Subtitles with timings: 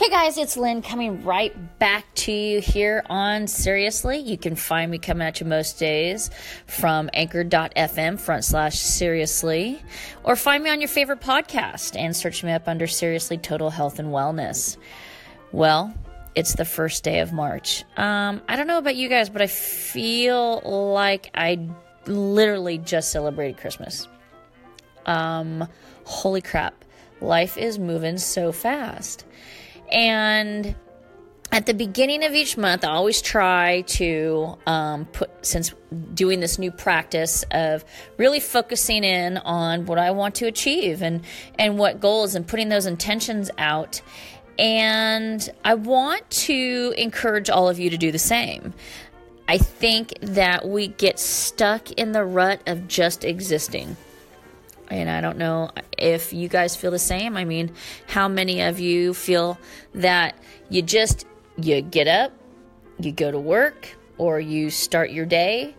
[0.00, 4.16] Hey guys, it's Lynn coming right back to you here on Seriously.
[4.16, 6.30] You can find me coming at you most days
[6.66, 9.78] from anchor.fm front slash seriously,
[10.24, 13.98] or find me on your favorite podcast and search me up under Seriously Total Health
[13.98, 14.78] and Wellness.
[15.52, 15.92] Well,
[16.34, 17.84] it's the first day of March.
[17.98, 20.62] Um, I don't know about you guys, but I feel
[20.94, 21.68] like I
[22.06, 24.08] literally just celebrated Christmas.
[25.04, 25.68] Um,
[26.04, 26.86] holy crap.
[27.20, 29.26] Life is moving so fast.
[29.92, 30.74] And
[31.52, 35.74] at the beginning of each month, I always try to um, put, since
[36.14, 37.84] doing this new practice of
[38.18, 41.22] really focusing in on what I want to achieve and,
[41.58, 44.00] and what goals and putting those intentions out.
[44.58, 48.72] And I want to encourage all of you to do the same.
[49.48, 53.96] I think that we get stuck in the rut of just existing.
[54.90, 57.36] And I don't know if you guys feel the same.
[57.36, 57.72] I mean,
[58.08, 59.58] how many of you feel
[59.94, 60.36] that
[60.68, 61.26] you just
[61.56, 62.32] you get up,
[62.98, 65.74] you go to work, or you start your day,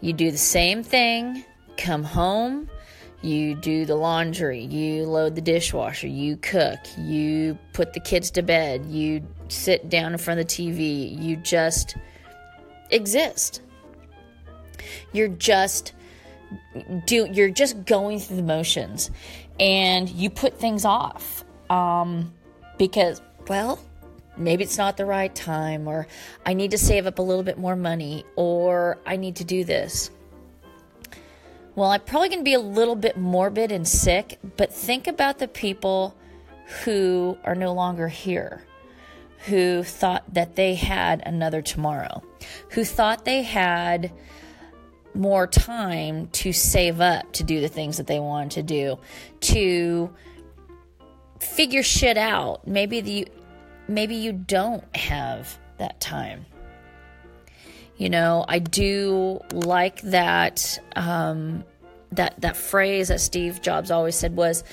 [0.00, 1.44] you do the same thing,
[1.76, 2.68] come home,
[3.22, 8.42] you do the laundry, you load the dishwasher, you cook, you put the kids to
[8.42, 11.96] bed, you sit down in front of the TV, you just
[12.90, 13.62] exist.
[15.12, 15.92] You're just
[17.06, 19.10] do you're just going through the motions
[19.58, 22.32] and you put things off um,
[22.78, 23.78] because well
[24.36, 26.06] maybe it's not the right time or
[26.46, 29.64] i need to save up a little bit more money or i need to do
[29.64, 30.10] this.
[31.76, 35.38] Well i'm probably going to be a little bit morbid and sick but think about
[35.38, 36.16] the people
[36.84, 38.64] who are no longer here
[39.46, 42.22] who thought that they had another tomorrow
[42.70, 44.12] who thought they had
[45.14, 48.98] more time to save up to do the things that they want to do,
[49.40, 50.10] to
[51.40, 52.66] figure shit out.
[52.66, 53.28] Maybe the
[53.88, 56.46] maybe you don't have that time.
[57.96, 61.64] You know, I do like that um,
[62.12, 64.64] that that phrase that Steve Jobs always said was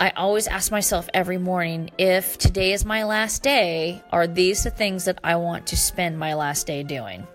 [0.00, 4.70] I always ask myself every morning if today is my last day, are these the
[4.70, 7.26] things that I want to spend my last day doing?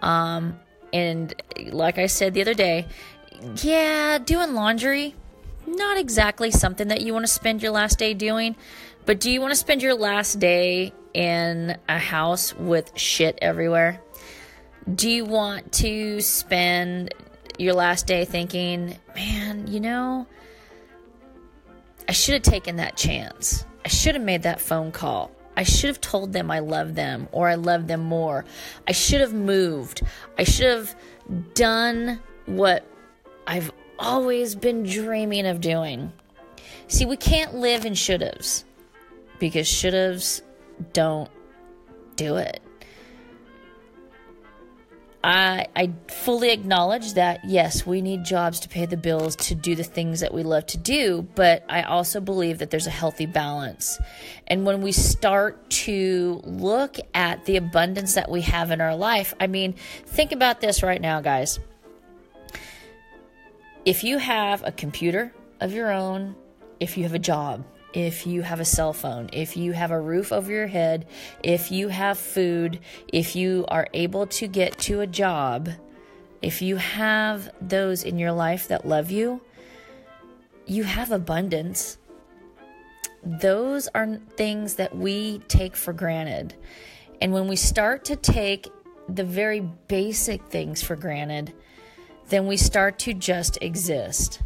[0.00, 0.58] Um,
[0.92, 1.34] and
[1.70, 2.86] like I said the other day,
[3.62, 5.14] yeah, doing laundry,
[5.66, 8.56] not exactly something that you want to spend your last day doing.
[9.04, 14.00] But do you want to spend your last day in a house with shit everywhere?
[14.92, 17.14] Do you want to spend
[17.58, 20.26] your last day thinking, man, you know,
[22.08, 23.64] I should have taken that chance.
[23.84, 25.30] I should have made that phone call.
[25.56, 28.44] I should have told them I love them or I love them more.
[28.88, 30.02] I should have moved.
[30.38, 30.94] I should have
[31.54, 32.86] done what
[33.46, 36.12] I've always been dreaming of doing.
[36.88, 38.64] See, we can't live in should haves
[39.38, 40.42] because should haves
[40.92, 41.30] don't
[42.16, 42.60] do it.
[45.24, 49.76] I, I fully acknowledge that yes, we need jobs to pay the bills to do
[49.76, 53.26] the things that we love to do, but I also believe that there's a healthy
[53.26, 54.00] balance.
[54.48, 59.32] And when we start to look at the abundance that we have in our life,
[59.38, 59.74] I mean,
[60.06, 61.60] think about this right now, guys.
[63.84, 66.34] If you have a computer of your own,
[66.80, 70.00] if you have a job, if you have a cell phone, if you have a
[70.00, 71.06] roof over your head,
[71.42, 75.68] if you have food, if you are able to get to a job,
[76.40, 79.40] if you have those in your life that love you,
[80.66, 81.98] you have abundance.
[83.24, 86.54] Those are things that we take for granted.
[87.20, 88.68] And when we start to take
[89.08, 91.52] the very basic things for granted,
[92.28, 94.40] then we start to just exist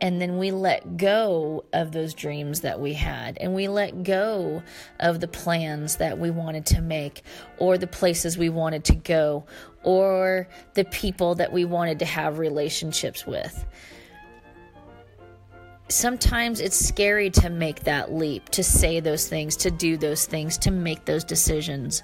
[0.00, 4.62] and then we let go of those dreams that we had and we let go
[5.00, 7.22] of the plans that we wanted to make
[7.58, 9.46] or the places we wanted to go
[9.82, 13.64] or the people that we wanted to have relationships with.
[15.88, 20.58] Sometimes it's scary to make that leap to say those things to do those things
[20.58, 22.02] to make those decisions.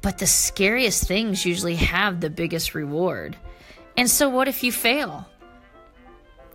[0.00, 3.36] But the scariest things usually have the biggest reward.
[3.96, 5.26] And so what if you fail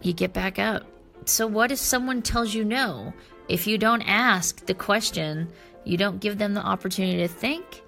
[0.02, 0.84] you get back up.
[1.26, 3.14] So, what if someone tells you no?
[3.48, 5.50] If you don't ask the question,
[5.84, 7.84] you don't give them the opportunity to think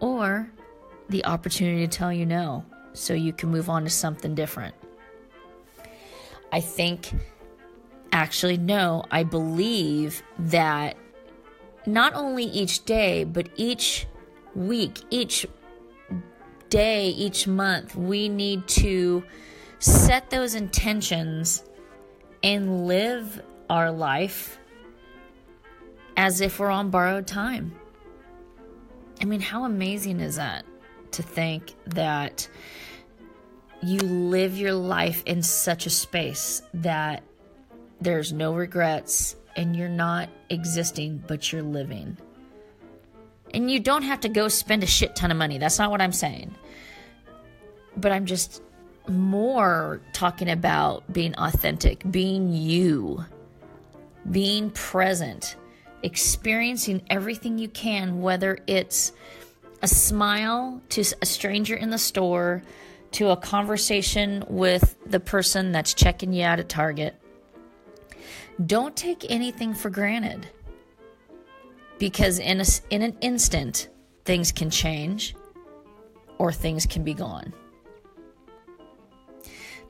[0.00, 0.50] or
[1.08, 4.74] the opportunity to tell you no so you can move on to something different.
[6.52, 7.12] I think,
[8.12, 10.96] actually, no, I believe that
[11.86, 14.06] not only each day, but each
[14.54, 15.46] week, each
[16.70, 19.24] day, each month, we need to
[19.84, 21.62] set those intentions
[22.42, 24.58] and live our life
[26.16, 27.74] as if we're on borrowed time.
[29.20, 30.64] I mean, how amazing is that
[31.12, 32.48] to think that
[33.82, 37.22] you live your life in such a space that
[38.00, 42.16] there's no regrets and you're not existing, but you're living.
[43.52, 45.58] And you don't have to go spend a shit ton of money.
[45.58, 46.54] That's not what I'm saying.
[47.98, 48.62] But I'm just
[49.08, 53.24] more talking about being authentic, being you,
[54.30, 55.56] being present,
[56.02, 59.12] experiencing everything you can, whether it's
[59.82, 62.62] a smile to a stranger in the store,
[63.12, 67.14] to a conversation with the person that's checking you out at Target.
[68.64, 70.48] Don't take anything for granted
[71.98, 73.88] because in, a, in an instant,
[74.24, 75.34] things can change
[76.38, 77.52] or things can be gone.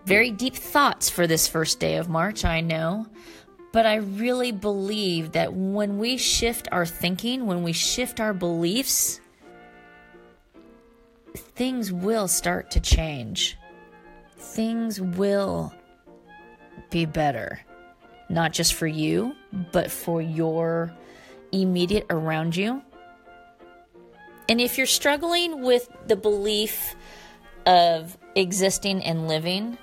[0.04, 3.06] Very deep thoughts for this first day of March, I know.
[3.72, 9.20] But I really believe that when we shift our thinking, when we shift our beliefs,
[11.34, 13.56] things will start to change.
[14.36, 15.74] Things will
[16.90, 17.60] be better,
[18.28, 19.34] not just for you,
[19.72, 20.94] but for your
[21.50, 22.82] immediate around you.
[24.48, 26.94] And if you're struggling with the belief
[27.66, 29.78] of existing and living,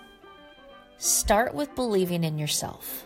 [1.02, 3.06] start with believing in yourself.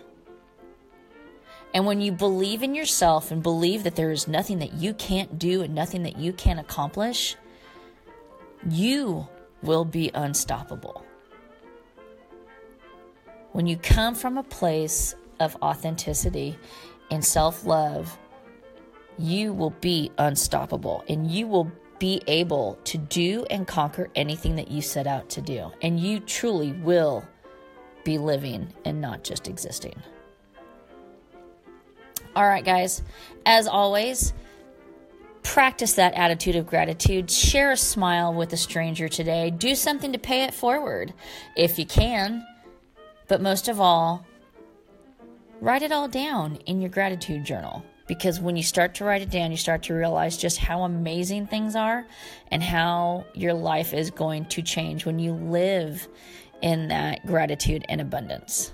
[1.73, 5.39] And when you believe in yourself and believe that there is nothing that you can't
[5.39, 7.37] do and nothing that you can't accomplish,
[8.69, 9.25] you
[9.61, 11.05] will be unstoppable.
[13.53, 16.57] When you come from a place of authenticity
[17.09, 18.17] and self love,
[19.17, 24.69] you will be unstoppable and you will be able to do and conquer anything that
[24.69, 25.71] you set out to do.
[25.81, 27.25] And you truly will
[28.05, 30.01] be living and not just existing.
[32.35, 33.01] All right, guys,
[33.45, 34.33] as always,
[35.43, 37.29] practice that attitude of gratitude.
[37.29, 39.49] Share a smile with a stranger today.
[39.49, 41.13] Do something to pay it forward
[41.55, 42.45] if you can.
[43.27, 44.25] But most of all,
[45.61, 47.83] write it all down in your gratitude journal.
[48.07, 51.47] Because when you start to write it down, you start to realize just how amazing
[51.47, 52.05] things are
[52.51, 56.07] and how your life is going to change when you live
[56.61, 58.73] in that gratitude and abundance.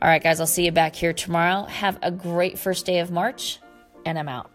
[0.00, 1.64] All right, guys, I'll see you back here tomorrow.
[1.64, 3.58] Have a great first day of March,
[4.04, 4.51] and I'm out.